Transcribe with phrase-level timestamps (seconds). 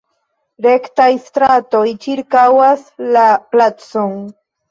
[0.65, 4.19] Rektaj stratoj ĉirkaŭas la placon.